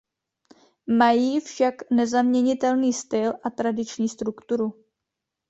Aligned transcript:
Mají 0.97 1.39
však 1.39 1.91
nezaměnitelný 1.91 2.93
styl 2.93 3.33
a 3.43 3.49
tradiční 3.49 4.09
strukturu. 4.09 4.73